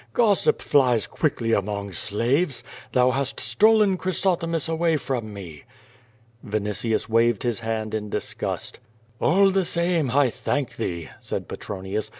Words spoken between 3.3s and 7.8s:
stolen Chrysothemis away from me." Vinitius waved his